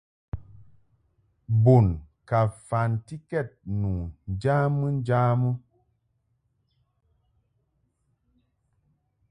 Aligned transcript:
Bun 1.63 1.87
ka 2.27 2.39
mfantikɛd 2.49 3.47
nu 3.79 3.89
njamɨ 4.33 4.87
njamɨ. 4.99 5.49